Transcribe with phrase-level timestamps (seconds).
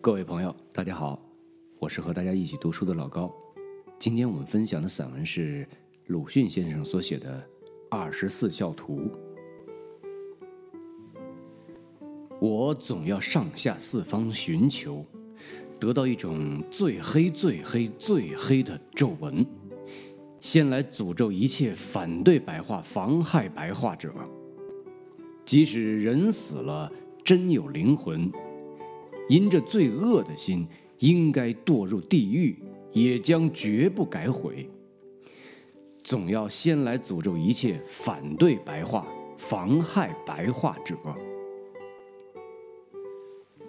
[0.00, 1.20] 各位朋友，大家好，
[1.80, 3.34] 我是和大家一起读书的老高。
[3.98, 5.66] 今天我们分享的散文是
[6.06, 7.32] 鲁迅先生所写的
[7.90, 9.00] 《二十四孝图》。
[12.40, 15.04] 我总要上下四方寻求，
[15.80, 19.44] 得到一种最黑、最黑、最黑的皱纹，
[20.38, 24.14] 先来诅咒一切反对白话、妨害白话者。
[25.44, 26.92] 即使人死了，
[27.24, 28.30] 真有灵魂。
[29.28, 30.66] 因着罪恶的心，
[30.98, 32.58] 应该堕入地狱，
[32.92, 34.68] 也将绝不改悔。
[36.02, 39.06] 总要先来诅咒一切反对白话、
[39.36, 40.96] 妨害白话者。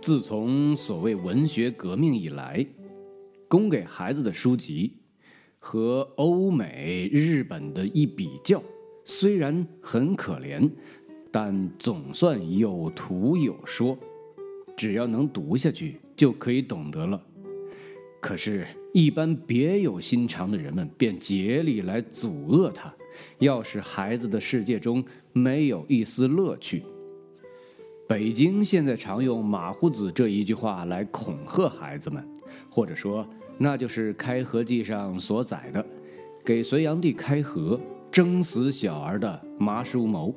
[0.01, 2.65] 自从所谓文学革命以来，
[3.49, 4.93] 供给孩子的书籍
[5.57, 8.63] 和欧美、日本的一比较，
[9.03, 10.71] 虽然很可怜，
[11.29, 13.97] 但总算有图有说。
[14.80, 17.22] 只要能读下去，就可以懂得了。
[18.22, 22.94] 可是，一般别有心肠的人们便竭力来阻遏他，
[23.39, 26.85] 要使孩子的世界中没有一丝乐趣。
[28.07, 32.25] 北京现在常用“马虎子”这一句话来恐吓孩子们，
[32.69, 35.85] 或者说，那就是《开河记》上所载的
[36.45, 37.77] 给隋炀帝开河、
[38.09, 40.33] 征死小儿的麻叔谋。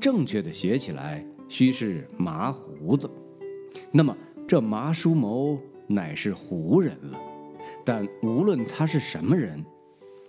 [0.00, 3.08] 正确的写起来，须是麻胡子。
[3.90, 7.18] 那么，这麻叔谋乃是胡人了。
[7.84, 9.64] 但无论他是什么人，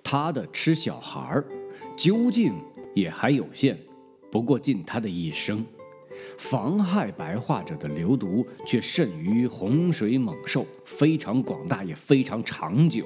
[0.03, 1.45] 他的吃小孩儿
[1.97, 2.53] 究竟
[2.95, 3.77] 也还有限，
[4.31, 5.65] 不过尽他的一生。
[6.37, 13.05] 妨害白化者的流毒却甚于洪水猛兽，非常广大，也非常长久，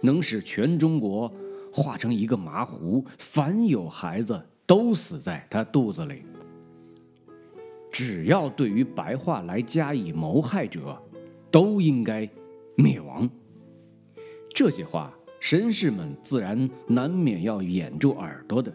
[0.00, 1.32] 能使全中国
[1.72, 6.22] 化成一个麻糊，凡有孩子都死在他肚子里。
[7.98, 11.02] 只要对于白话来加以谋害者，
[11.50, 12.28] 都应该
[12.74, 13.26] 灭亡。
[14.50, 18.70] 这些话，绅士们自然难免要掩住耳朵的，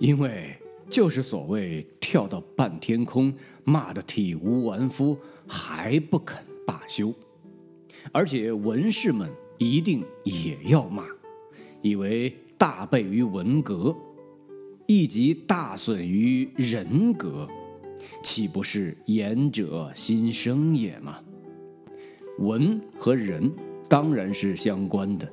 [0.00, 0.52] 因为
[0.88, 7.14] 就是所谓跳到半天空，骂得体无完肤，还不肯罢休。
[8.10, 11.04] 而且文士们一定也要骂，
[11.82, 13.94] 以为大悖于文革，
[14.88, 17.46] 亦即大损于人格。
[18.22, 21.18] 岂不是言者心生也吗？
[22.38, 23.52] 文和人
[23.88, 25.28] 当然是相关的。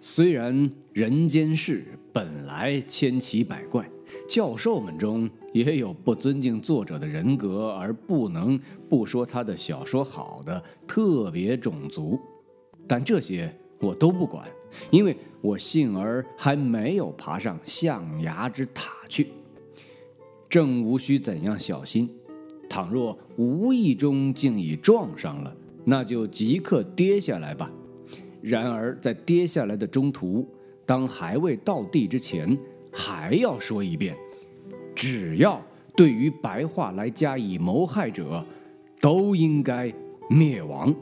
[0.00, 3.88] 虽然人间事本来千奇百怪，
[4.28, 12.18] 教授们中也有不尊敬作者的人格而不能不说他的小说好的特别种族，
[12.86, 14.46] 但这些我都不管，
[14.90, 19.28] 因为我幸而还没有爬上象牙之塔去。
[20.48, 22.08] 正无需怎样小心，
[22.68, 27.70] 倘若无意中竟已撞上了，那就即刻跌下来吧。
[28.40, 30.48] 然而在跌下来的中途，
[30.86, 32.56] 当还未到地之前，
[32.92, 34.16] 还要说一遍：
[34.94, 35.60] 只要
[35.96, 38.44] 对于白话来加以谋害者，
[39.00, 39.92] 都应该
[40.28, 40.94] 灭亡。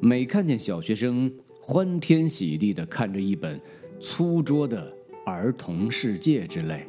[0.00, 3.60] 每看见小学生欢天喜地地看着一本
[4.00, 4.96] 粗拙的。
[5.30, 6.84] 儿童世界之类，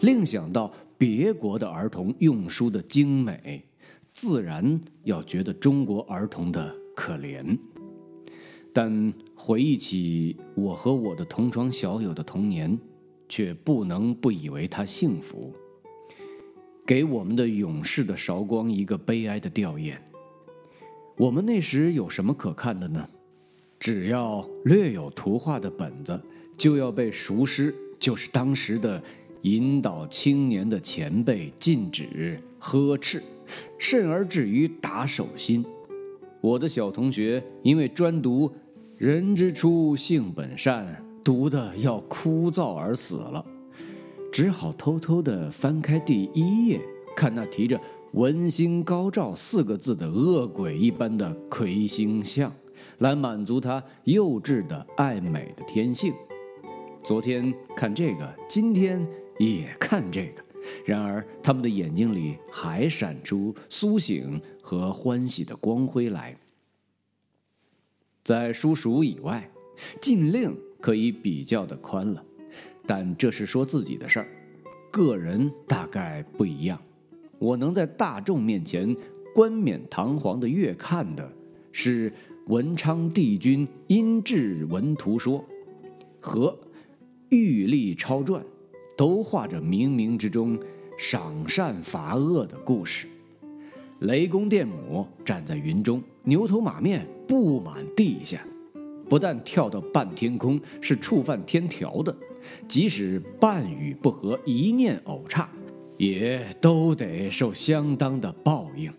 [0.00, 3.64] 另想到别国的儿童用书的精美，
[4.12, 7.56] 自然要觉得中国儿童的可怜。
[8.72, 12.76] 但回忆起我和我的同窗小友的童年，
[13.28, 15.54] 却不能不以为他幸福。
[16.84, 19.96] 给我们的勇士的韶光一个悲哀的吊唁。
[21.16, 23.08] 我们那时有什么可看的呢？
[23.78, 26.20] 只要略有图画的本子，
[26.56, 27.74] 就要被熟师。
[28.04, 29.02] 就是当时的
[29.44, 33.22] 引导青年的前辈禁止呵斥，
[33.78, 35.64] 甚而至于打手心。
[36.42, 38.52] 我的小同学因为专读
[38.98, 43.42] “人之初，性本善”，读的要枯燥而死了，
[44.30, 46.78] 只好偷偷地翻开第一页，
[47.16, 47.80] 看那提着
[48.12, 52.52] “文星高照”四个字的恶鬼一般的魁星像，
[52.98, 56.12] 来满足他幼稚的爱美的天性。
[57.04, 59.06] 昨天看这个，今天
[59.38, 60.42] 也看这个，
[60.86, 66.34] 然而他们的眼睛里还闪出苏醒和欢喜的光辉来。
[68.24, 69.46] 在书塾以外，
[70.00, 72.24] 禁令可以比较的宽了，
[72.86, 74.28] 但这是说自己的事儿，
[74.90, 76.80] 个人大概不一样。
[77.38, 78.96] 我能在大众面前
[79.34, 81.30] 冠冕堂皇的阅看的，
[81.70, 82.10] 是
[82.46, 85.44] 文昌帝君阴骘文图说
[86.18, 86.58] 和。
[87.34, 88.44] 玉历超传，
[88.96, 90.58] 都画着冥冥之中
[90.96, 93.06] 赏善罚恶的故事。
[94.00, 98.44] 雷公电母站在云中，牛头马面布满地下，
[99.08, 102.14] 不但跳到半天空是触犯天条的，
[102.68, 105.48] 即使半语不合、一念偶差，
[105.96, 108.92] 也都得受相当的报应。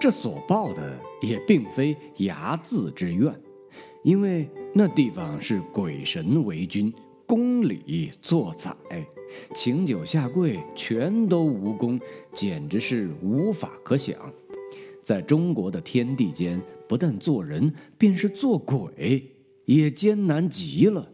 [0.00, 3.32] 这所报的也并非睚眦之怨，
[4.02, 6.92] 因为那地方是鬼神为君，
[7.28, 8.74] 宫里做宰，
[9.54, 12.00] 请酒下跪全都无功，
[12.32, 14.16] 简直是无法可想。
[15.02, 16.58] 在中国的天地间，
[16.88, 19.30] 不但做人，便是做鬼
[19.66, 21.06] 也艰难极了。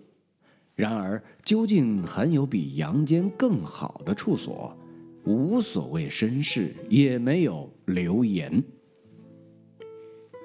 [0.76, 4.72] 然而，究竟还有比阳间更好的处所？
[5.25, 8.62] 无所谓身世，也没有流言。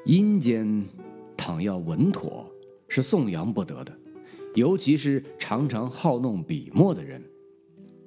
[0.06, 0.84] 阴间，
[1.38, 2.50] 倘要稳妥，
[2.88, 3.96] 是颂扬不得的，
[4.60, 7.24] 尤其是常常好弄笔墨的人。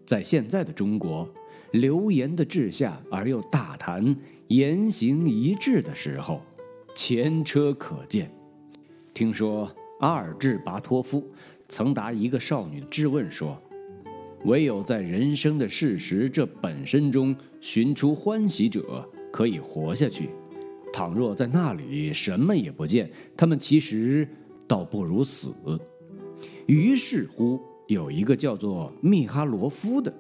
[0.05, 1.27] 在现在的中国，
[1.71, 4.15] 流言的治下而又大谈
[4.49, 6.43] 言行一致的时候，
[6.95, 8.31] 前车可鉴。
[9.15, 9.67] 听说
[10.01, 11.27] 阿尔智拔托夫
[11.71, 13.59] 曾答一个少女质问说。
[14.45, 20.25] 唯有在人生的事实这本身中寻出欢喜者，可以活下去；
[20.93, 24.29] 倘若在那里什么也不见，他们其实
[24.67, 25.55] 倒不如死。
[26.67, 30.13] 于是乎，有一个叫做密哈罗夫的，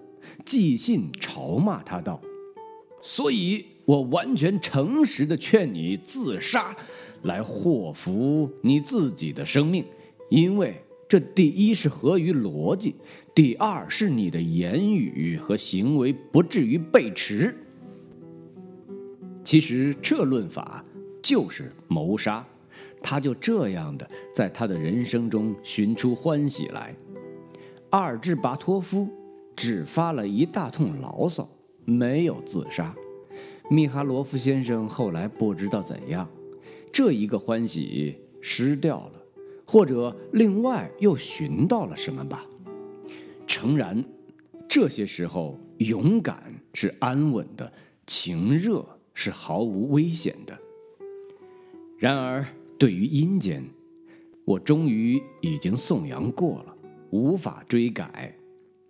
[0.44, 2.20] 寄信嘲骂他道
[3.02, 6.76] ：“所以我完全诚实的劝你自杀，
[7.22, 9.84] 来祸福你自己的生命，
[10.28, 12.94] 因为。”这第一是合于逻辑，
[13.34, 17.54] 第二是你的言语和行为不至于背驰。
[19.44, 20.82] 其实这论法
[21.22, 22.42] 就是谋杀，
[23.02, 26.94] 他就这样的在他的人生中寻出欢喜来。
[27.90, 29.08] 阿尔智巴托夫
[29.54, 31.48] 只发了一大通牢骚，
[31.84, 32.94] 没有自杀。
[33.68, 36.28] 米哈罗夫先生后来不知道怎样，
[36.92, 39.22] 这一个欢喜失掉了。
[39.64, 42.44] 或者另外又寻到了什么吧？
[43.46, 44.04] 诚然，
[44.68, 47.72] 这些时候勇敢是安稳的，
[48.06, 48.84] 情热
[49.14, 50.58] 是毫无危险的。
[51.96, 52.44] 然而，
[52.82, 53.64] 对于阴间，
[54.44, 56.76] 我终于已经颂扬过了，
[57.10, 58.36] 无法追改。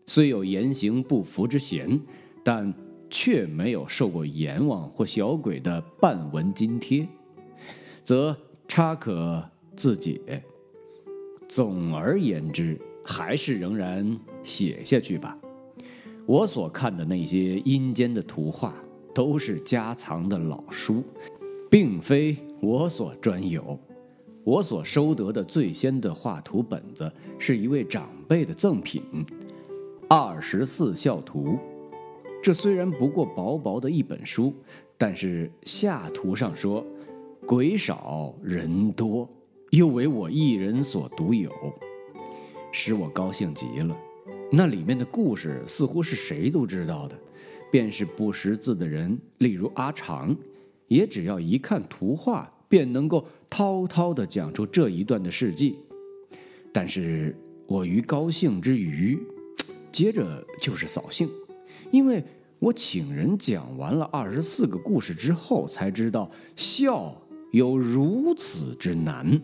[0.06, 2.00] 虽有言行不符之嫌，
[2.42, 2.72] 但
[3.10, 7.06] 却没有受过阎王或小鬼的半文津贴，
[8.02, 8.34] 则
[8.66, 9.46] 差可
[9.76, 10.42] 自解。
[11.46, 15.36] 总而言之，还是仍然写下去吧。
[16.24, 18.74] 我所看的那些阴间的图画，
[19.14, 21.04] 都是家藏的老书，
[21.68, 23.76] 并非我所专有。
[24.44, 29.02] 我所收得的最先的画图本子，是一位长辈的赠品，
[30.08, 31.44] 《二十四孝图》。
[32.40, 34.54] 这虽然不过薄薄的一本书，
[34.96, 36.86] 但是下图上说，
[37.44, 39.28] 鬼少人多。
[39.70, 41.50] 又为我一人所独有，
[42.70, 43.96] 使我高兴极了。
[44.52, 47.18] 那里面的故事似乎是谁都知道的，
[47.72, 50.36] 便是不识字的人，例如阿长，
[50.92, 55.74] 也只要一看图画，便能够滔滔地讲出这一段的事迹。
[56.70, 57.34] 但是
[57.66, 59.18] 我于高兴之余，
[59.90, 61.26] 接着就是扫兴，
[61.90, 62.22] 因为
[62.58, 67.16] 我请人讲完了二十四个故事之后，才知道笑
[67.52, 69.40] 有如此之难。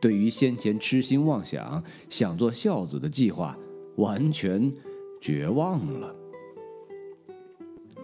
[0.00, 3.56] 对于先前痴心妄想想做孝子的计划，
[3.98, 4.72] 完全
[5.20, 6.12] 绝望了。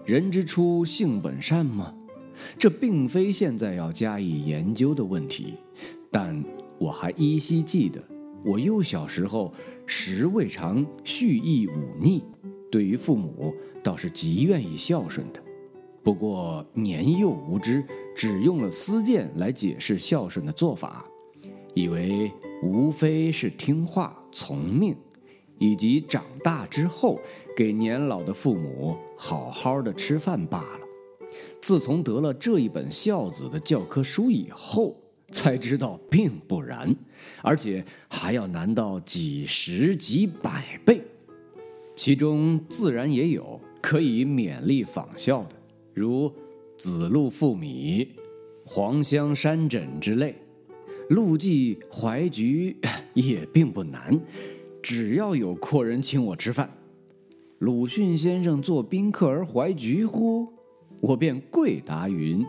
[0.06, 1.92] 人之初，性本善吗？
[2.58, 5.54] 这并非现在要加以研究的问题。
[6.10, 6.42] 但
[6.78, 8.02] 我还依稀记得，
[8.44, 9.52] 我幼小时候
[9.86, 12.22] 时未尝蓄意忤逆，
[12.70, 15.42] 对于父母倒是极愿意孝顺的。
[16.02, 17.84] 不过年幼无知，
[18.16, 21.04] 只用了私见来解释孝顺的做法。
[21.74, 24.96] 以为无非是听话从命，
[25.58, 27.20] 以及长大之后
[27.56, 30.87] 给年老的父母好好的吃饭罢了。
[31.60, 34.96] 自从得了这一本孝子的教科书以后，
[35.32, 36.94] 才知道并不然，
[37.42, 41.02] 而且还要难到几十几百倍。
[41.94, 45.54] 其中自然也有可以勉励仿效的，
[45.94, 46.32] 如
[46.76, 48.08] 子路负米、
[48.64, 50.36] 黄香山枕之类。
[51.10, 52.76] 陆记怀菊
[53.14, 54.20] 也并不难，
[54.82, 56.70] 只要有阔人请我吃饭。
[57.58, 60.46] 鲁迅先生做宾客而怀菊乎？
[61.00, 62.44] 我便跪答云：“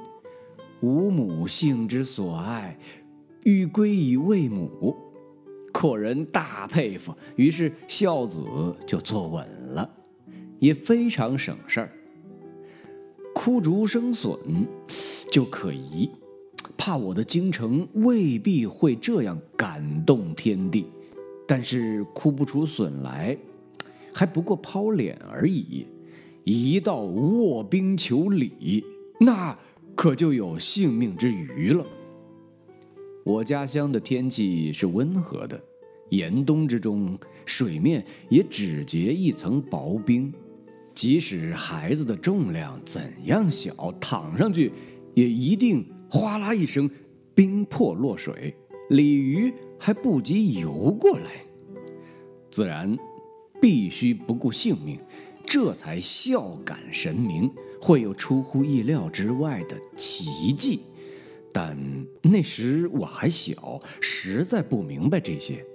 [0.82, 2.78] 吾母性之所爱，
[3.44, 4.96] 欲归以慰母。”
[5.72, 8.44] 阔人大佩服，于是孝子
[8.88, 9.90] 就坐稳了，
[10.58, 11.92] 也非常省事儿。
[13.36, 14.38] 枯竹生笋
[15.32, 16.10] 就可疑，
[16.76, 20.88] 怕我的京城未必会这样感动天地。
[21.48, 23.38] 但是哭不出笋来，
[24.14, 25.88] 还不过抛脸而已。
[26.52, 28.84] 一到卧冰求鲤，
[29.20, 29.56] 那
[29.94, 31.86] 可就有性命之余了。
[33.24, 35.62] 我家乡的天气是温和的，
[36.10, 37.16] 严冬之中，
[37.46, 40.34] 水面也只结一层薄冰。
[40.96, 44.72] 即使孩子的重量怎样小，躺上去
[45.14, 46.90] 也一定哗啦一声，
[47.36, 48.56] 冰破落水，
[48.90, 51.46] 鲤鱼还不及游过来。
[52.50, 52.98] 自然
[53.62, 55.00] 必须不顾性命，
[55.50, 57.52] 这才孝感神明，
[57.82, 60.82] 会有出乎意料之外的奇迹。
[61.52, 61.76] 但
[62.22, 65.66] 那时我还小，实在不明白这些。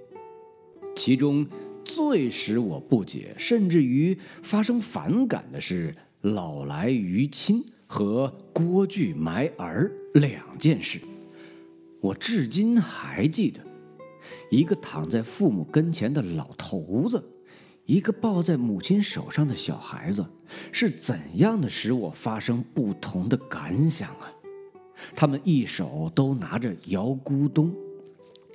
[0.95, 1.45] 其中
[1.85, 11.01] 最使我不解，甚至于发生反感的是老来于亲和郭巨埋儿两件事。
[12.01, 13.61] 我至今还记得，
[14.53, 17.21] 一个躺在父母跟前的老头子，
[17.87, 20.25] 一个抱在母亲手上的小孩子，
[20.73, 24.33] 是怎样的使我发生不同的感想啊！
[25.15, 27.75] 他们一手都拿着摇咕咚，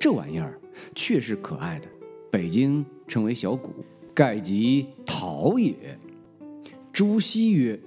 [0.00, 0.58] 这玩意儿
[0.96, 1.86] 确实可爱的，
[2.28, 3.70] 北京称为小鼓，
[4.12, 5.96] 盖即陶也。
[6.92, 7.78] 朱熹曰：“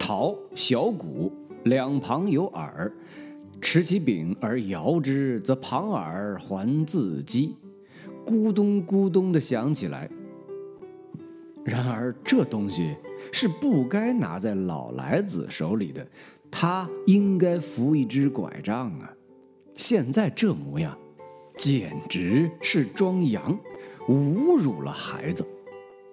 [0.00, 1.30] 陶小鼓，
[1.64, 2.90] 两旁有耳，
[3.60, 7.54] 持其柄而摇之，则旁耳还自击，
[8.24, 10.08] 咕咚咕咚的响起来。
[11.68, 12.96] 然而这东西
[13.30, 16.06] 是不该拿在老来子手里的。”
[16.50, 19.12] 他应该扶一只拐杖啊！
[19.74, 20.96] 现在这模样，
[21.58, 23.52] 简直是装洋，
[24.08, 25.46] 侮辱了孩子。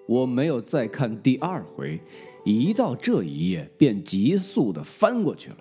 [0.10, 2.02] 我没有再看第二回，
[2.44, 5.58] 一到这一页便急速的翻过去了。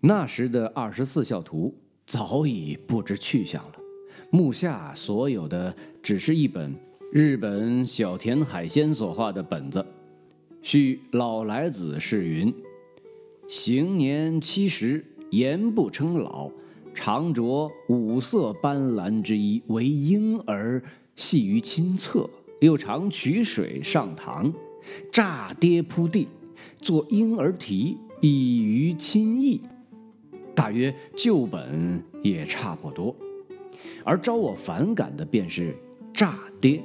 [0.00, 1.74] 那时的二十四孝图
[2.06, 3.74] 早已不知去向了，
[4.30, 6.76] 目下所有的只是一本
[7.16, 9.82] 日本小田海鲜所画的本子。
[10.60, 12.54] 续老来子是云。
[13.48, 16.50] 行年七十，言不称老，
[16.92, 20.82] 常着五色斑斓之衣，为婴儿
[21.14, 22.28] 系于亲侧，
[22.60, 24.52] 又常取水上堂，
[25.10, 26.28] 炸跌铺地，
[26.82, 29.62] 作婴儿啼，以于亲意。
[30.54, 33.16] 大约旧本也差不多，
[34.04, 35.74] 而招我反感的便是
[36.12, 36.82] 炸跌。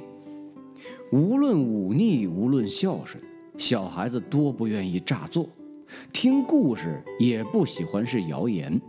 [1.12, 3.22] 无论忤逆，无论孝顺，
[3.58, 5.46] 小孩子多不愿意诈作。
[6.10, 8.80] 听故事也不喜欢是谣言，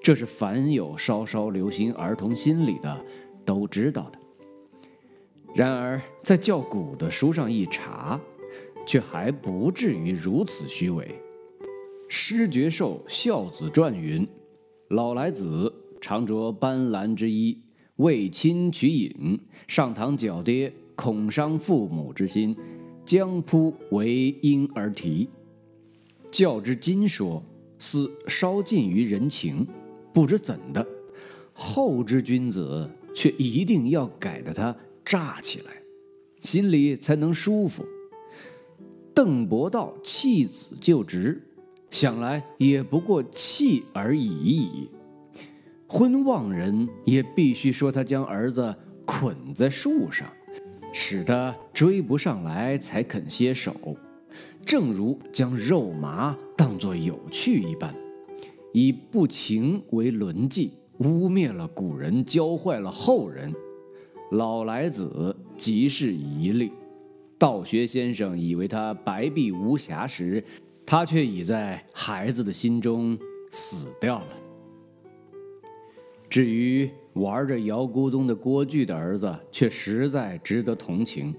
[0.00, 3.04] 这是凡有稍稍留心儿童心理的
[3.44, 4.18] 都知道的。
[5.56, 8.20] 然而在教古的书上一查，
[8.86, 11.04] 却还不至于如此虚伪。
[12.08, 14.24] 《诗绝寿·孝子传》云
[14.88, 17.60] ：“老来子常着斑斓之衣，
[17.96, 20.72] 为亲取饮，上堂脚跌，
[21.02, 22.56] 恐伤父母之心，
[23.04, 25.28] 将扑为婴儿啼。”
[26.30, 27.42] 教之今说，
[27.76, 29.66] 似稍近于人情，
[30.14, 30.86] 不知怎的，
[31.52, 35.72] 后之君子却一定要改得他炸起来，
[36.40, 37.84] 心里才能舒服。
[39.12, 41.42] 邓伯道弃子就职，
[41.90, 44.88] 想来也不过弃而已矣。
[45.88, 48.72] 婚望人也必须说他将儿子
[49.04, 50.32] 捆在树上，
[50.92, 53.74] 使他追不上来才肯歇手。
[54.64, 57.92] 正如将肉麻当作有趣一般，
[58.72, 63.52] 以不情为伦迹，污蔑了古人，教坏了后人。
[64.30, 66.70] 老来子即是一例。
[67.38, 70.44] 道学先生以为他白璧无瑕时，
[70.86, 73.18] 他却已在孩子的心中
[73.50, 74.26] 死掉了。
[76.32, 81.34] 至于玩着摇咕咚的郭巨的儿子，却实在值得同情。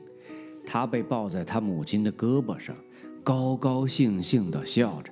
[0.63, 2.75] 他被抱在他母亲的胳膊上。
[3.23, 5.11] 高高兴兴地笑着，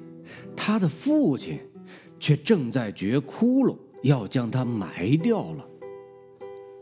[0.55, 1.57] 他的父亲
[2.19, 5.67] 却正在掘窟窿，要将他埋掉了。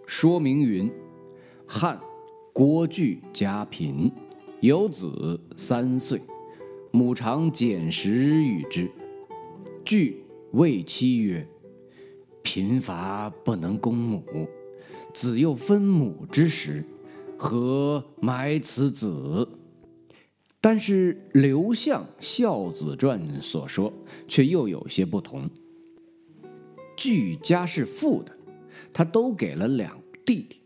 [0.06, 0.92] 说明云：
[1.66, 1.98] 汉
[2.52, 4.12] 郭巨家贫，
[4.60, 6.22] 有子三岁，
[6.92, 8.92] 母常捡食与之。
[9.86, 11.48] 巨谓妻曰
[12.52, 14.24] ：“贫乏不能供母，
[15.14, 16.84] 子又分母之时，
[17.38, 19.48] 何埋此子？”
[20.60, 23.94] 但是刘向《孝子传》所说
[24.28, 25.48] 却又有些不同。
[26.98, 28.36] 俱家是富的，
[28.92, 30.60] 他都给了两弟弟，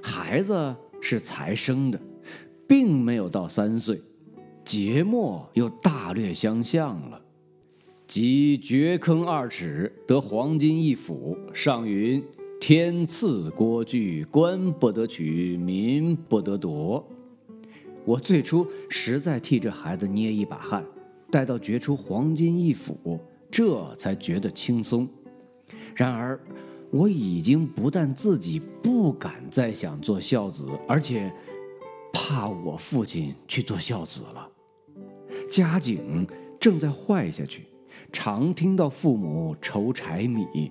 [0.00, 2.00] 孩子是才生的，
[2.68, 4.00] 并没有到三岁，
[4.64, 7.20] 节末又大略相像了。
[8.08, 12.24] 即掘坑二尺得黄金一斧，上云
[12.58, 17.06] ：“天赐郭巨，官不得取，民不得夺。”
[18.06, 20.82] 我最初实在替这孩子捏一把汗，
[21.30, 25.06] 待到掘出黄金一斧，这才觉得轻松。
[25.94, 26.40] 然而，
[26.90, 31.30] 我已经不但自己不敢再想做孝子，而且
[32.10, 34.50] 怕我父亲去做孝子了。
[35.50, 36.26] 家境
[36.58, 37.64] 正在坏下去。
[38.12, 40.70] 常听到父母愁柴米，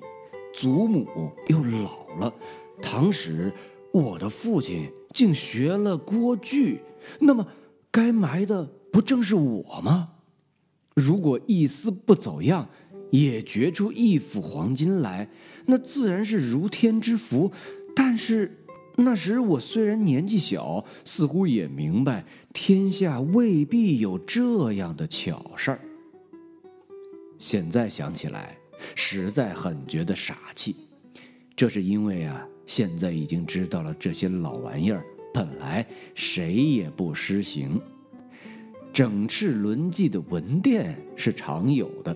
[0.53, 2.33] 祖母又老了。
[2.81, 3.53] 唐时，
[3.91, 6.81] 我的父亲竟学了锅具，
[7.19, 7.47] 那么
[7.91, 10.09] 该埋的不正是我吗？
[10.95, 12.67] 如果一丝不走样，
[13.11, 15.29] 也掘出一府黄金来，
[15.67, 17.51] 那自然是如天之福。
[17.95, 18.65] 但是
[18.97, 25.79] 那时我虽然年纪小，似乎也明白天下未必有这样的巧事儿。
[27.37, 28.57] 现在想起来，
[28.95, 30.75] 实在很觉得傻气。
[31.55, 35.03] 这是因为啊，现在已经知道了这些老玩意儿
[35.33, 37.81] 本来谁也不施行。
[38.93, 42.15] 整饬轮骑的文殿是常有的，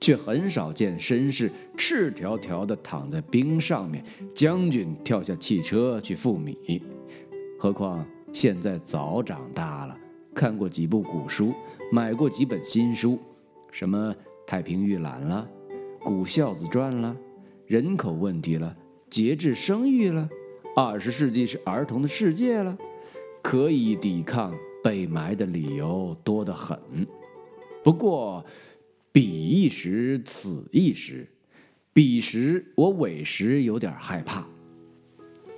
[0.00, 4.04] 却很少见绅士赤条条的躺在冰上面，
[4.34, 6.82] 将军跳下汽车去赴米。
[7.58, 9.96] 何况现在早长大了，
[10.34, 11.52] 看过几部古书，
[11.90, 13.18] 买过几本新书，
[13.70, 14.14] 什么。
[14.52, 15.48] 太平御览了，
[15.98, 17.16] 古孝子传了，
[17.66, 18.76] 人口问题了，
[19.08, 20.28] 节制生育了，
[20.76, 22.76] 二十世纪是儿童的世界了，
[23.40, 24.54] 可以抵抗
[24.84, 26.78] 被埋的理由多得很。
[27.82, 28.44] 不过，
[29.10, 31.26] 彼一时，此一时，
[31.94, 34.46] 彼时我委实有点害怕。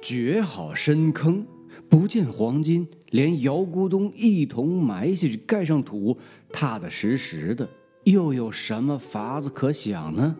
[0.00, 1.44] 掘好深坑，
[1.90, 6.16] 不见黄金，连姚咕咚一同埋下去，盖上土，
[6.52, 7.68] 踏踏实实的。
[8.04, 10.36] 又有什么法子可想呢？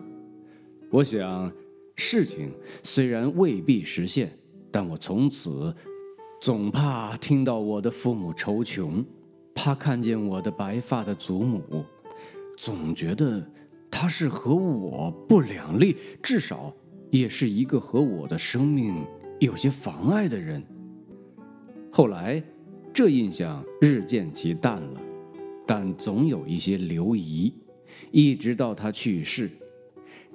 [0.91, 1.51] 我想，
[1.95, 2.51] 事情
[2.83, 4.31] 虽然未必实现，
[4.71, 5.75] 但我从此
[6.39, 9.03] 总怕听到我的父母愁穷，
[9.55, 11.83] 怕看见我的白发的祖母，
[12.55, 13.43] 总觉得
[13.89, 16.71] 他是和我不两立，至少
[17.09, 19.03] 也是一个和我的生命
[19.39, 20.63] 有些妨碍的人。
[21.91, 22.43] 后来，
[22.93, 25.01] 这印象日渐其淡了。
[25.65, 27.53] 但总有一些留遗，
[28.11, 29.49] 一直到他去世，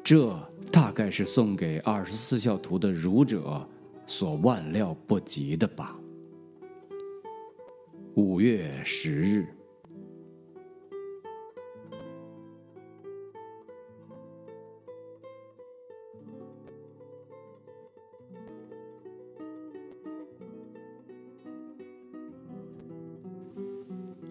[0.02, 0.36] 这
[0.72, 3.66] 大概是送给二十四孝图的儒者
[4.06, 5.96] 所万料不及的吧。
[8.14, 9.46] 五月十日。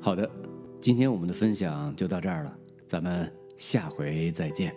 [0.02, 0.49] 好的。
[0.82, 4.74] 今天我们的分享就到这儿了，咱们下回再见。